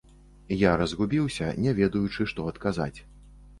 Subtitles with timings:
[0.61, 2.99] Я разгубіўся, не ведаючы, што адказаць.